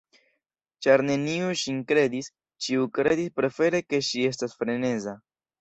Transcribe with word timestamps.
Ĉar 0.85 1.03
neniu 1.09 1.49
ŝin 1.65 1.83
kredis, 1.93 2.31
ĉiu 2.67 2.89
kredis 2.97 3.31
prefere 3.41 3.85
ke 3.91 4.03
ŝi 4.09 4.29
estas 4.31 4.61
freneza. 4.63 5.19